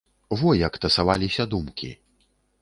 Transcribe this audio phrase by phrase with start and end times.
[0.41, 1.93] Во як тасаваліся думкі!